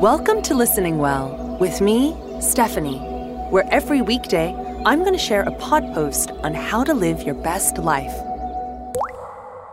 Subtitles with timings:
[0.00, 2.98] Welcome to Listening Well with me, Stephanie,
[3.48, 7.34] where every weekday I'm going to share a pod post on how to live your
[7.34, 8.12] best life.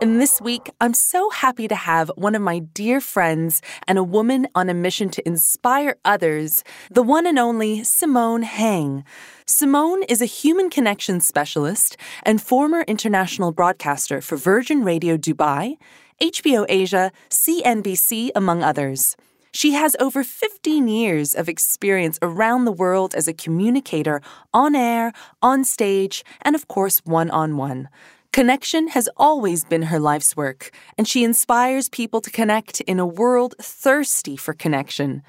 [0.00, 4.02] And this week, I'm so happy to have one of my dear friends and a
[4.02, 9.04] woman on a mission to inspire others, the one and only Simone Heng.
[9.44, 15.76] Simone is a human connection specialist and former international broadcaster for Virgin Radio Dubai,
[16.18, 19.16] HBO Asia, CNBC, among others.
[19.56, 24.20] She has over 15 years of experience around the world as a communicator
[24.52, 27.88] on air, on stage, and of course, one on one.
[28.32, 33.06] Connection has always been her life's work, and she inspires people to connect in a
[33.06, 35.22] world thirsty for connection.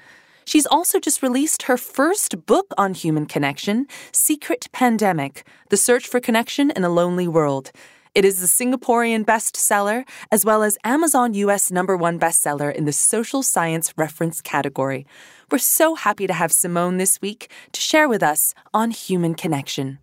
[0.44, 6.18] She's also just released her first book on human connection, Secret Pandemic The Search for
[6.18, 7.70] Connection in a Lonely World.
[8.16, 12.92] It is the Singaporean bestseller, as well as Amazon US number one bestseller in the
[12.92, 15.06] social science reference category.
[15.50, 19.98] We're so happy to have Simone this week to share with us on human connection.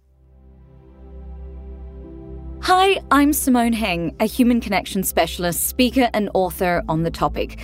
[2.61, 7.59] Hi, I'm Simone Heng, a human connection specialist, speaker, and author on the topic.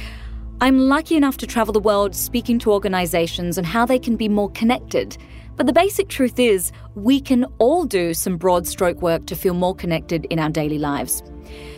[0.61, 4.27] I'm lucky enough to travel the world speaking to organizations on how they can be
[4.27, 5.15] more connected
[5.59, 9.53] but the basic truth is, we can all do some broad stroke work to feel
[9.53, 11.21] more connected in our daily lives.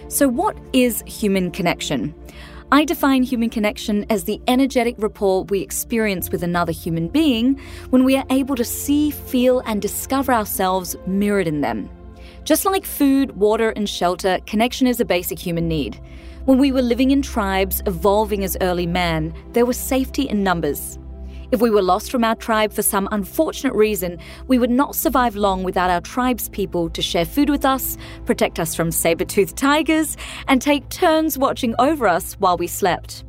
[0.08, 2.14] So, what is human connection?
[2.72, 7.60] I define human connection as the energetic rapport we experience with another human being
[7.90, 11.90] when we are able to see, feel, and discover ourselves mirrored in them.
[12.44, 16.00] Just like food, water, and shelter, connection is a basic human need.
[16.46, 21.00] When we were living in tribes, evolving as early man, there was safety in numbers.
[21.52, 25.36] If we were lost from our tribe for some unfortunate reason, we would not survive
[25.36, 29.58] long without our tribe's people to share food with us, protect us from saber toothed
[29.58, 30.16] tigers,
[30.48, 33.26] and take turns watching over us while we slept.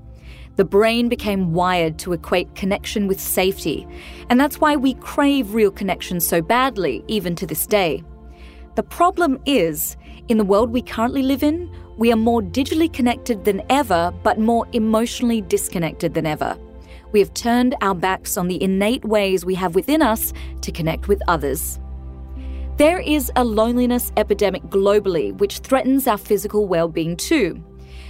[0.55, 3.89] The brain became wired to equate connection with safety,
[4.31, 8.05] and that's why we crave real connection so badly, even to this day.
[8.77, 9.96] The problem is,
[10.29, 14.39] in the world we currently live in, we are more digitally connected than ever, but
[14.39, 16.57] more emotionally disconnected than ever
[17.12, 21.08] we have turned our backs on the innate ways we have within us to connect
[21.08, 21.78] with others.
[22.77, 27.62] There is a loneliness epidemic globally which threatens our physical well being too.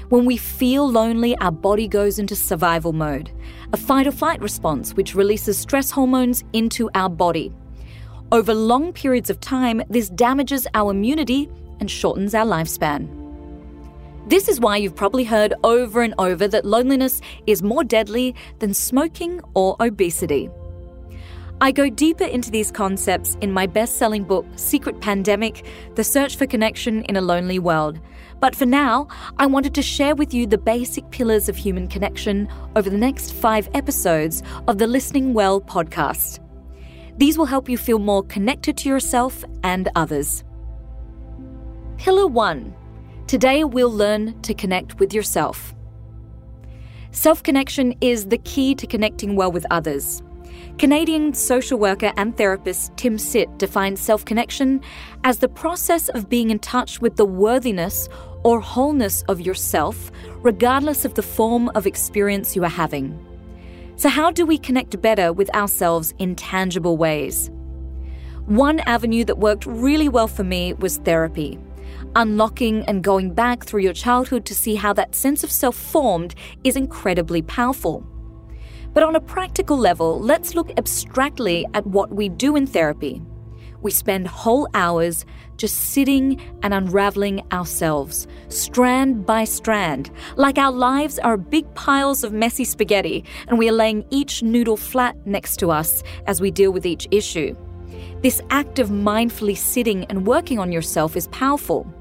[0.09, 3.31] When we feel lonely, our body goes into survival mode,
[3.73, 7.53] a fight or flight response which releases stress hormones into our body.
[8.31, 13.22] Over long periods of time, this damages our immunity and shortens our lifespan.
[14.27, 18.73] This is why you've probably heard over and over that loneliness is more deadly than
[18.73, 20.49] smoking or obesity.
[21.61, 26.37] I go deeper into these concepts in my best selling book, Secret Pandemic The Search
[26.37, 28.01] for Connection in a Lonely World.
[28.41, 29.07] But for now,
[29.39, 33.33] I wanted to share with you the basic pillars of human connection over the next
[33.33, 36.41] five episodes of the Listening Well podcast.
[37.19, 40.43] These will help you feel more connected to yourself and others.
[41.97, 42.75] Pillar 1
[43.33, 45.75] Today, we'll learn to connect with yourself.
[47.13, 50.23] Self connection is the key to connecting well with others.
[50.77, 54.83] Canadian social worker and therapist Tim Sitt defines self connection
[55.25, 58.07] as the process of being in touch with the worthiness
[58.45, 63.19] or wholeness of yourself, regardless of the form of experience you are having.
[63.97, 67.51] So, how do we connect better with ourselves in tangible ways?
[68.45, 71.59] One avenue that worked really well for me was therapy
[72.17, 76.35] unlocking and going back through your childhood to see how that sense of self formed
[76.65, 78.07] is incredibly powerful.
[78.93, 83.23] But on a practical level, let's look abstractly at what we do in therapy.
[83.81, 85.25] We spend whole hours
[85.57, 92.33] just sitting and unraveling ourselves, strand by strand, like our lives are big piles of
[92.33, 96.73] messy spaghetti and we are laying each noodle flat next to us as we deal
[96.73, 97.57] with each issue.
[98.23, 101.93] This act of mindfully sitting and working on yourself is powerful.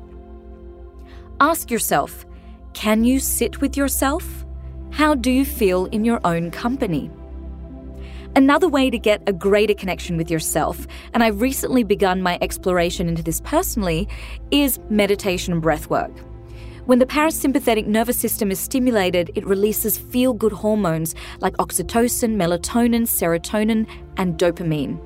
[1.39, 2.25] Ask yourself
[2.73, 4.45] can you sit with yourself?
[4.91, 7.09] How do you feel in your own company?
[8.35, 13.09] Another way to get a greater connection with yourself, and I've recently begun my exploration
[13.09, 14.07] into this personally,
[14.51, 16.15] is meditation and breathwork.
[16.85, 23.01] When the parasympathetic nervous system is stimulated, it releases feel good hormones like oxytocin, melatonin,
[23.01, 24.99] serotonin, and dopamine.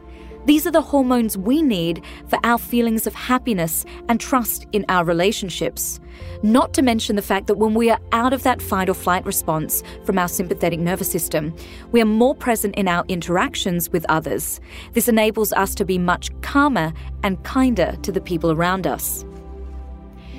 [0.45, 5.03] These are the hormones we need for our feelings of happiness and trust in our
[5.03, 5.99] relationships.
[6.43, 9.25] Not to mention the fact that when we are out of that fight or flight
[9.25, 11.55] response from our sympathetic nervous system,
[11.91, 14.61] we are more present in our interactions with others.
[14.93, 16.93] This enables us to be much calmer
[17.23, 19.25] and kinder to the people around us.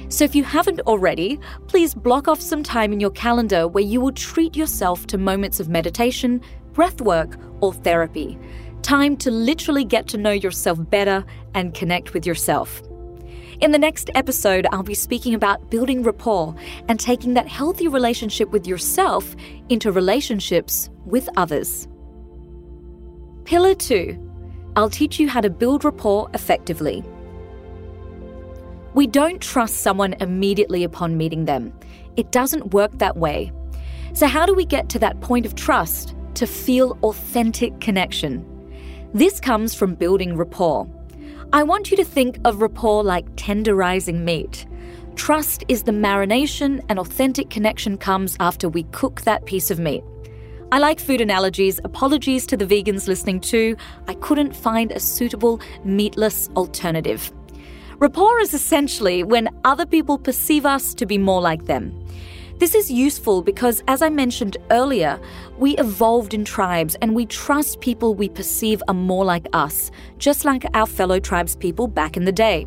[0.08, 4.00] So if you haven't already, please block off some time in your calendar where you
[4.00, 6.41] will treat yourself to moments of meditation,
[6.75, 8.38] breath work, or therapy.
[8.82, 11.25] Time to literally get to know yourself better
[11.55, 12.82] and connect with yourself.
[13.61, 16.55] In the next episode, I'll be speaking about building rapport
[16.88, 19.34] and taking that healthy relationship with yourself
[19.70, 21.88] into relationships with others.
[23.44, 24.23] Pillar 2
[24.76, 27.02] I'll teach you how to build rapport effectively.
[28.93, 31.72] We don't trust someone immediately upon meeting them.
[32.17, 33.52] It doesn't work that way.
[34.12, 38.44] So, how do we get to that point of trust to feel authentic connection?
[39.14, 40.88] This comes from building rapport.
[41.53, 44.67] I want you to think of rapport like tenderizing meat.
[45.14, 50.03] Trust is the marination, and authentic connection comes after we cook that piece of meat.
[50.73, 51.81] I like food analogies.
[51.85, 53.76] Apologies to the vegans listening too.
[54.08, 57.32] I couldn't find a suitable meatless alternative.
[57.99, 62.06] Rapport is essentially when other people perceive us to be more like them.
[62.58, 65.20] This is useful because, as I mentioned earlier,
[65.58, 70.47] we evolved in tribes and we trust people we perceive are more like us, just
[70.47, 72.67] like our fellow tribespeople back in the day.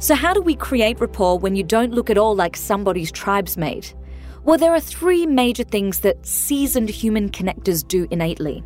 [0.00, 3.94] So, how do we create rapport when you don't look at all like somebody's tribesmate?
[4.42, 8.64] Well, there are three major things that seasoned human connectors do innately.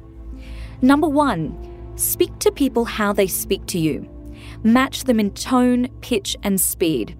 [0.80, 4.08] Number one, speak to people how they speak to you.
[4.62, 7.18] Match them in tone, pitch, and speed.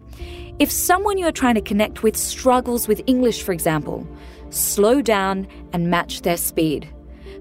[0.58, 4.04] If someone you're trying to connect with struggles with English, for example,
[4.50, 6.88] slow down and match their speed.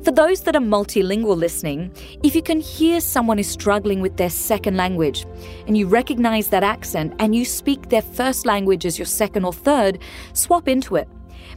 [0.04, 1.92] For those that are multilingual listening,
[2.24, 5.26] if you can hear someone is struggling with their second language
[5.66, 9.54] and you recognize that accent and you speak their first language as your second or
[9.54, 9.98] third,
[10.34, 11.08] swap into it.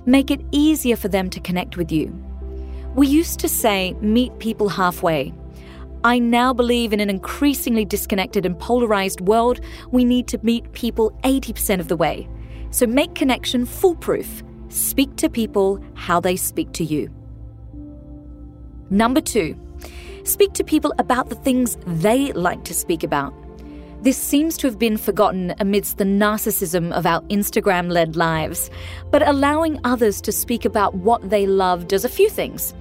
[0.06, 2.06] Make it easier for them to connect with you.
[2.94, 5.34] We used to say, meet people halfway.
[6.02, 9.60] I now believe in an increasingly disconnected and polarized world,
[9.90, 12.26] we need to meet people 80% of the way.
[12.70, 14.42] So make connection foolproof.
[14.68, 17.10] Speak to people how they speak to you.
[18.88, 19.54] Number two,
[20.24, 23.34] speak to people about the things they like to speak about.
[24.02, 28.70] This seems to have been forgotten amidst the narcissism of our Instagram led lives,
[29.10, 32.72] but allowing others to speak about what they love does a few things.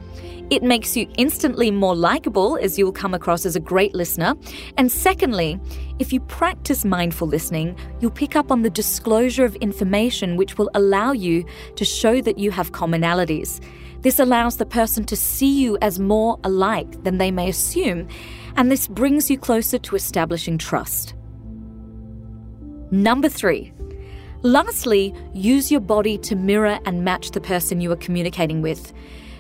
[0.50, 4.36] It makes you instantly more likable as you'll come across as a great listener.
[4.78, 5.60] And secondly,
[6.00, 10.72] if you practice mindful listening, you'll pick up on the disclosure of information which will
[10.74, 13.63] allow you to show that you have commonalities.
[14.01, 18.07] This allows the person to see you as more alike than they may assume,
[18.56, 21.13] and this brings you closer to establishing trust.
[22.92, 23.72] Number three,
[24.42, 28.94] lastly, use your body to mirror and match the person you are communicating with.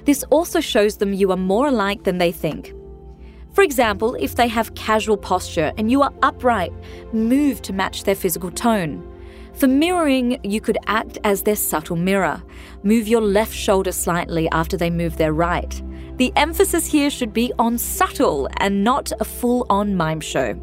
[0.05, 2.73] This also shows them you are more alike than they think.
[3.53, 6.71] For example, if they have casual posture and you are upright,
[7.13, 9.05] move to match their physical tone.
[9.53, 12.41] For mirroring, you could act as their subtle mirror.
[12.83, 15.81] Move your left shoulder slightly after they move their right.
[16.17, 20.57] The emphasis here should be on subtle and not a full on mime show.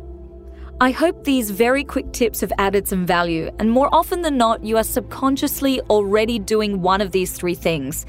[0.81, 4.63] I hope these very quick tips have added some value, and more often than not,
[4.63, 8.05] you are subconsciously already doing one of these three things.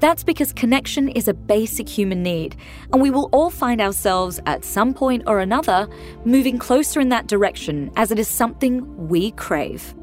[0.00, 2.56] That's because connection is a basic human need,
[2.92, 5.88] and we will all find ourselves at some point or another
[6.24, 9.94] moving closer in that direction as it is something we crave.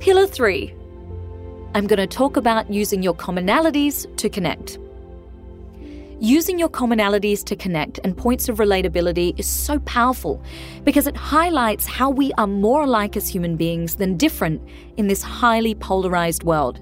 [0.00, 0.74] Pillar 3
[1.74, 4.78] I'm going to talk about using your commonalities to connect.
[6.24, 10.40] Using your commonalities to connect and points of relatability is so powerful
[10.84, 14.62] because it highlights how we are more alike as human beings than different
[14.96, 16.80] in this highly polarized world.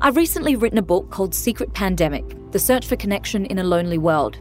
[0.00, 3.98] I've recently written a book called Secret Pandemic The Search for Connection in a Lonely
[3.98, 4.38] World.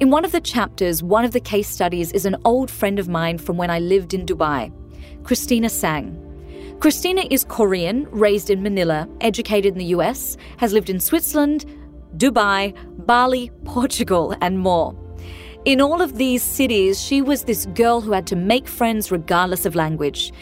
[0.00, 3.08] In one of the chapters, one of the case studies is an old friend of
[3.08, 4.70] mine from when I lived in Dubai,
[5.24, 6.26] Christina Sang.
[6.78, 11.64] Christina is Korean, raised in Manila, educated in the US, has lived in Switzerland,
[12.16, 12.74] Dubai,
[13.06, 14.94] Bali, Portugal, and more.
[15.64, 19.66] In all of these cities, she was this girl who had to make friends regardless
[19.66, 20.32] of language.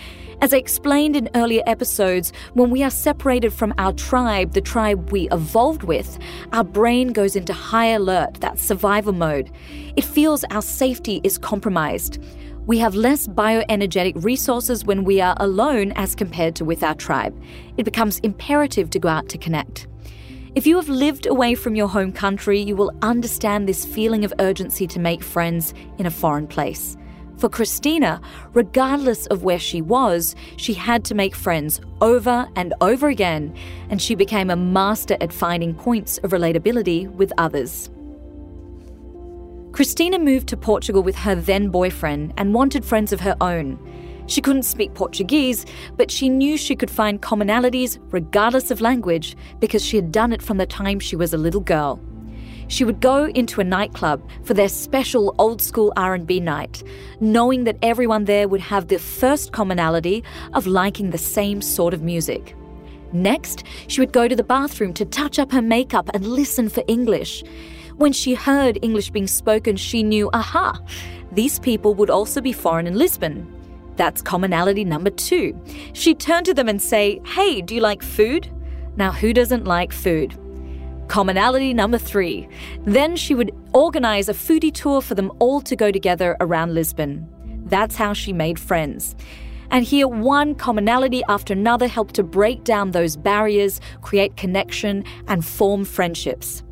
[0.41, 5.11] As I explained in earlier episodes, when we are separated from our tribe, the tribe
[5.11, 6.17] we evolved with,
[6.53, 9.51] our brain goes into high alert, that survival mode.
[9.97, 12.23] It feels our safety is compromised.
[12.67, 17.37] We have less bioenergetic resources when we are alone as compared to with our tribe.
[17.77, 19.89] It becomes imperative to go out to connect.
[20.55, 24.33] If you have lived away from your home country, you will understand this feeling of
[24.39, 26.97] urgency to make friends in a foreign place.
[27.37, 28.21] For Christina,
[28.55, 33.55] regardless of where she was, she had to make friends over and over again,
[33.91, 37.91] and she became a master at finding points of relatability with others.
[39.73, 43.79] Christina moved to Portugal with her then boyfriend and wanted friends of her own.
[44.29, 45.65] She couldn't speak Portuguese,
[45.97, 50.43] but she knew she could find commonalities regardless of language because she had done it
[50.43, 51.99] from the time she was a little girl.
[52.69, 56.83] She would go into a nightclub for their special old school R&B night,
[57.21, 62.03] knowing that everyone there would have the first commonality of liking the same sort of
[62.03, 62.55] music.
[63.15, 66.85] Next, she would go to the bathroom to touch up her makeup and listen for
[66.87, 67.43] English.
[67.97, 70.79] When she heard English being spoken, she knew, aha,
[71.33, 73.58] these people would also be foreign in Lisbon.
[73.99, 75.61] That's commonality number two.
[75.93, 78.49] She'd turn to them and say, Hey, do you like food?
[78.97, 80.39] Now, who doesn't like food?
[81.09, 82.49] Commonality number three.
[82.85, 87.27] Then she would organize a foodie tour for them all to go together around Lisbon.
[87.67, 89.17] That's how she made friends.
[89.73, 95.45] And here, one commonality after another helped to break down those barriers, create connection, and
[95.45, 96.63] form friendships.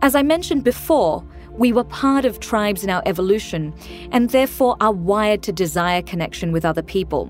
[0.00, 1.24] As I mentioned before,
[1.60, 3.74] we were part of tribes in our evolution
[4.12, 7.26] and therefore are wired to desire connection with other people.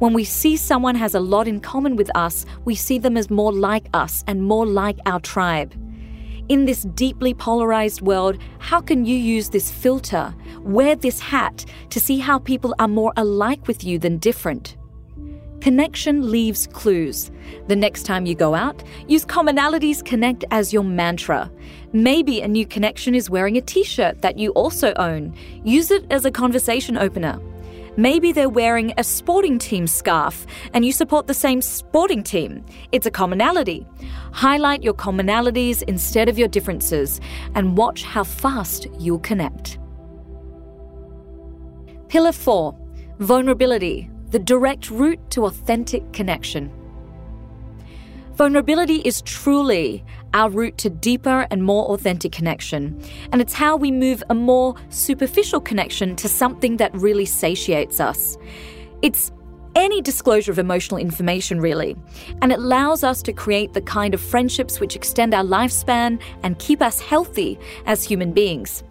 [0.00, 3.30] When we see someone has a lot in common with us, we see them as
[3.30, 5.72] more like us and more like our tribe.
[6.48, 12.00] In this deeply polarized world, how can you use this filter, wear this hat, to
[12.00, 14.76] see how people are more alike with you than different?
[15.60, 17.30] Connection leaves clues.
[17.68, 21.50] The next time you go out, use commonalities connect as your mantra.
[21.92, 25.34] Maybe a new connection is wearing a t shirt that you also own.
[25.62, 27.38] Use it as a conversation opener.
[27.98, 32.64] Maybe they're wearing a sporting team scarf and you support the same sporting team.
[32.92, 33.86] It's a commonality.
[34.32, 37.20] Highlight your commonalities instead of your differences
[37.54, 39.78] and watch how fast you'll connect.
[42.08, 42.74] Pillar 4
[43.18, 46.72] Vulnerability, the direct route to authentic connection.
[48.34, 52.98] Vulnerability is truly our route to deeper and more authentic connection.
[53.32, 58.38] And it's how we move a more superficial connection to something that really satiates us.
[59.02, 59.30] It's
[59.74, 61.96] any disclosure of emotional information, really,
[62.42, 66.58] and it allows us to create the kind of friendships which extend our lifespan and
[66.58, 68.82] keep us healthy as human beings.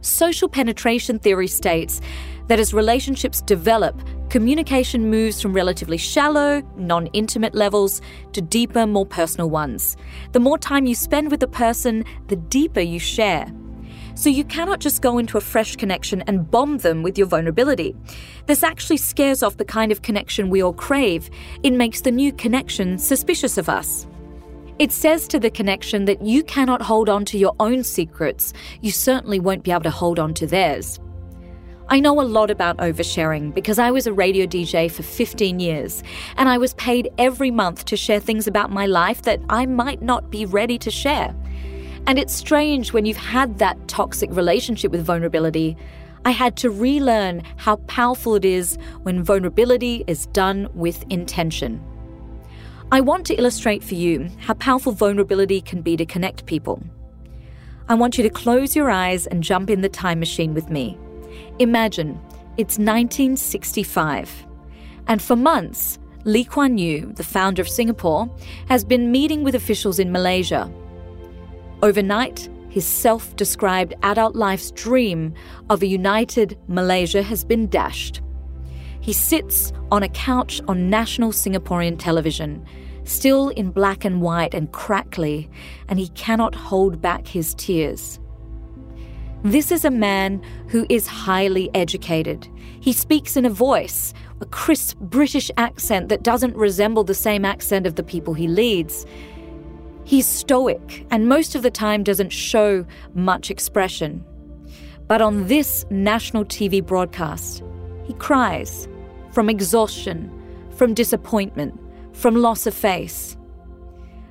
[0.00, 2.00] Social penetration theory states
[2.46, 4.00] that as relationships develop,
[4.30, 8.00] communication moves from relatively shallow, non intimate levels
[8.32, 9.96] to deeper, more personal ones.
[10.32, 13.46] The more time you spend with the person, the deeper you share.
[14.14, 17.94] So you cannot just go into a fresh connection and bomb them with your vulnerability.
[18.46, 21.30] This actually scares off the kind of connection we all crave.
[21.62, 24.08] It makes the new connection suspicious of us.
[24.78, 28.52] It says to the connection that you cannot hold on to your own secrets.
[28.80, 31.00] You certainly won't be able to hold on to theirs.
[31.88, 36.04] I know a lot about oversharing because I was a radio DJ for 15 years
[36.36, 40.00] and I was paid every month to share things about my life that I might
[40.00, 41.34] not be ready to share.
[42.06, 45.76] And it's strange when you've had that toxic relationship with vulnerability.
[46.24, 51.82] I had to relearn how powerful it is when vulnerability is done with intention.
[52.90, 56.82] I want to illustrate for you how powerful vulnerability can be to connect people.
[57.86, 60.98] I want you to close your eyes and jump in the time machine with me.
[61.58, 62.18] Imagine
[62.56, 64.46] it's 1965,
[65.06, 68.34] and for months, Lee Kuan Yew, the founder of Singapore,
[68.68, 70.72] has been meeting with officials in Malaysia.
[71.82, 75.34] Overnight, his self described adult life's dream
[75.68, 78.22] of a united Malaysia has been dashed.
[79.00, 82.64] He sits on a couch on national Singaporean television,
[83.04, 85.48] still in black and white and crackly,
[85.88, 88.20] and he cannot hold back his tears.
[89.44, 92.48] This is a man who is highly educated.
[92.80, 97.86] He speaks in a voice, a crisp British accent that doesn't resemble the same accent
[97.86, 99.06] of the people he leads.
[100.04, 104.24] He's stoic and most of the time doesn't show much expression.
[105.06, 107.62] But on this national TV broadcast,
[108.08, 108.88] he cries
[109.30, 110.32] from exhaustion,
[110.70, 111.78] from disappointment,
[112.14, 113.36] from loss of face.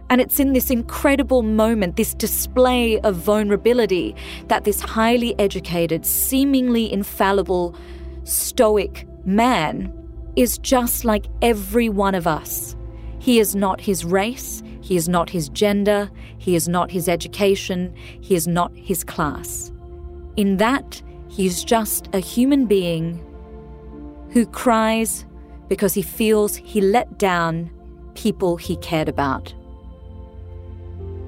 [0.09, 4.15] And it's in this incredible moment, this display of vulnerability,
[4.47, 7.75] that this highly educated, seemingly infallible,
[8.23, 9.93] stoic man
[10.35, 12.75] is just like every one of us.
[13.19, 17.93] He is not his race, he is not his gender, he is not his education,
[18.21, 19.71] he is not his class.
[20.35, 23.23] In that, he is just a human being
[24.37, 25.25] who cries
[25.67, 27.71] because he feels he let down
[28.13, 29.51] people he cared about.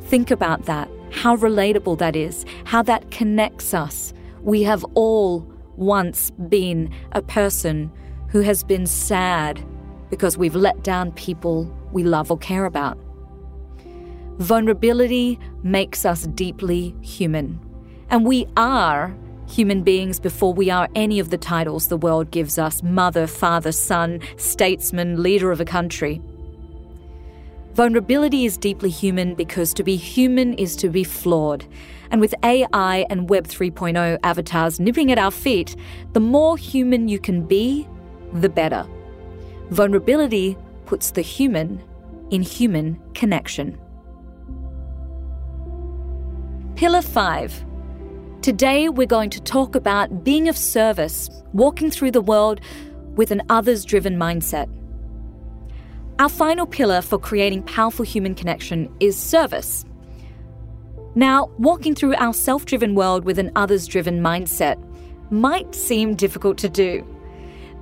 [0.04, 4.14] Think about that, how relatable that is, how that connects us.
[4.44, 7.92] We have all once been a person
[8.28, 9.66] who has been sad
[10.12, 12.96] because we've let down people we love or care about.
[14.38, 17.60] Vulnerability makes us deeply human,
[18.12, 19.18] And we are
[19.50, 23.72] human beings before we are any of the titles the world gives us mother, father,
[23.72, 26.22] son, statesman, leader of a country.
[27.74, 31.66] Vulnerability is deeply human because to be human is to be flawed.
[32.12, 35.76] And with AI and Web 3.0 avatars nipping at our feet,
[36.14, 37.88] the more human you can be,
[38.34, 38.86] the better.
[39.70, 41.82] Vulnerability puts the human
[42.32, 43.80] in human connection.
[46.76, 47.66] Pillar 5
[48.42, 52.62] Today, we're going to talk about being of service, walking through the world
[53.16, 54.70] with an others driven mindset.
[56.20, 59.84] Our final pillar for creating powerful human connection is service.
[61.16, 64.78] Now, walking through our self driven world with an others driven mindset
[65.30, 67.06] might seem difficult to do.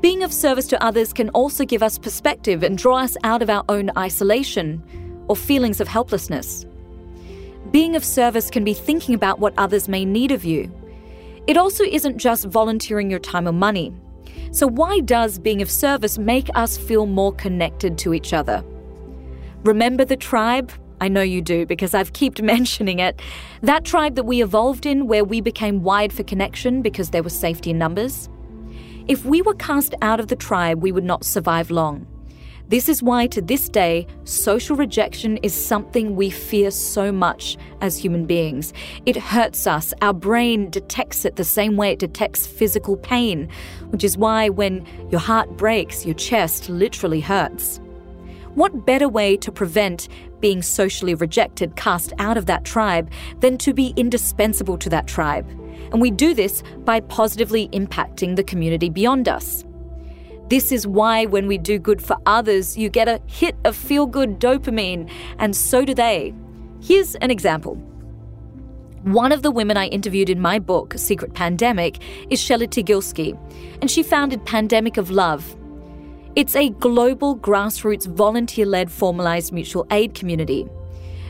[0.02, 3.52] Being of service to others can also give us perspective and draw us out of
[3.52, 4.82] our own isolation
[5.28, 6.66] or feelings of helplessness.
[7.71, 10.71] Being of service can be thinking about what others may need of you.
[11.47, 13.93] It also isn't just volunteering your time or money.
[14.51, 18.63] So, why does being of service make us feel more connected to each other?
[19.63, 20.71] Remember the tribe?
[21.01, 23.21] I know you do because I've kept mentioning it.
[23.62, 27.38] That tribe that we evolved in, where we became wired for connection because there was
[27.38, 28.29] safety in numbers.
[29.07, 32.07] If we were cast out of the tribe, we would not survive long.
[32.69, 37.97] This is why, to this day, social rejection is something we fear so much as
[37.97, 38.74] human beings.
[39.05, 39.93] It hurts us.
[40.01, 43.47] Our brain detects it the same way it detects physical pain,
[43.88, 47.79] which is why when your heart breaks, your chest literally hurts.
[48.55, 50.09] What better way to prevent
[50.41, 53.09] being socially rejected, cast out of that tribe,
[53.39, 55.50] than to be indispensable to that tribe?
[55.93, 59.63] And we do this by positively impacting the community beyond us.
[60.50, 64.06] This is why, when we do good for others, you get a hit of feel
[64.06, 66.34] good dopamine, and so do they.
[66.82, 67.75] Here's an example.
[69.04, 72.00] One of the women I interviewed in my book, Secret Pandemic,
[72.30, 73.38] is Shelly Tygielski,
[73.82, 75.56] and she founded Pandemic of Love.
[76.36, 80.68] It's a global grassroots volunteer led formalized mutual aid community.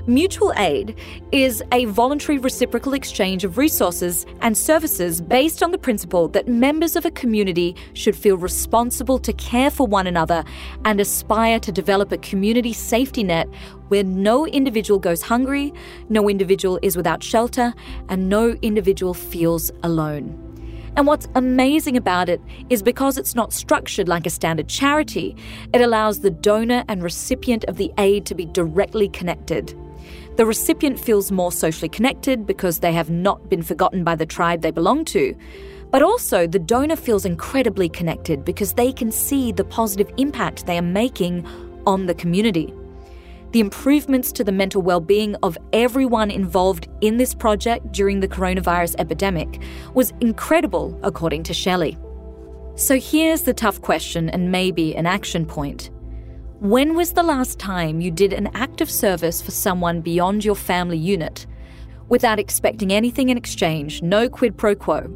[0.10, 0.98] Mutual aid
[1.34, 6.96] is a voluntary reciprocal exchange of resources and services based on the principle that members
[6.96, 10.46] of a community should feel responsible to care for one another
[10.86, 13.50] and aspire to develop a community safety net
[13.89, 15.74] where no individual goes hungry,
[16.08, 17.74] no individual is without shelter,
[18.08, 20.41] and no individual feels alone.
[20.96, 22.39] And what's amazing about it
[22.70, 25.36] is because it's not structured like a standard charity,
[25.74, 29.78] it allows the donor and recipient of the aid to be directly connected.
[30.38, 34.62] The recipient feels more socially connected because they have not been forgotten by the tribe
[34.62, 35.36] they belong to.
[35.89, 40.78] But also, the donor feels incredibly connected because they can see the positive impact they
[40.78, 41.43] are making
[41.88, 42.71] on the community.
[43.52, 48.95] The improvements to the mental well-being of everyone involved in this project during the coronavirus
[49.00, 49.62] epidemic
[49.95, 51.97] was incredible, according to Shelly.
[52.76, 55.89] So here's the tough question and maybe an action point.
[56.60, 60.56] When was the last time you did an act of service for someone beyond your
[60.56, 61.46] family unit
[62.10, 65.08] without expecting anything in exchange, no quid pro quo?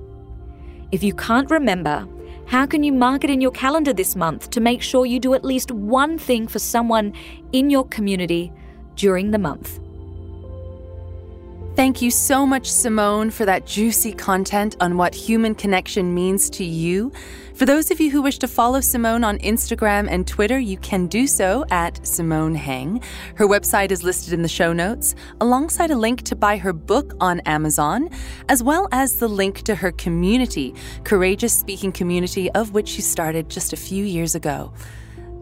[0.91, 2.07] If you can't remember,
[2.45, 5.33] how can you mark it in your calendar this month to make sure you do
[5.33, 7.11] at least one thing for someone
[7.53, 8.53] in your community
[8.93, 9.79] during the month?
[11.81, 16.63] Thank you so much, Simone, for that juicy content on what human connection means to
[16.63, 17.11] you.
[17.55, 21.07] For those of you who wish to follow Simone on Instagram and Twitter, you can
[21.07, 23.01] do so at Simone Heng.
[23.33, 27.15] Her website is listed in the show notes, alongside a link to buy her book
[27.19, 28.11] on Amazon,
[28.47, 33.49] as well as the link to her community, Courageous Speaking Community, of which she started
[33.49, 34.71] just a few years ago.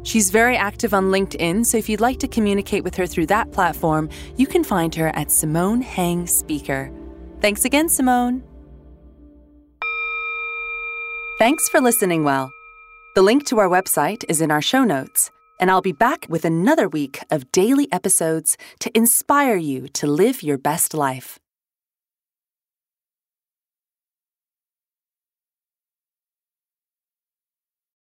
[0.03, 3.51] She's very active on LinkedIn, so if you'd like to communicate with her through that
[3.51, 6.91] platform, you can find her at Simone Heng Speaker.
[7.41, 8.43] Thanks again, Simone.
[11.37, 12.51] Thanks for listening well.
[13.15, 16.45] The link to our website is in our show notes, and I'll be back with
[16.45, 21.39] another week of daily episodes to inspire you to live your best life.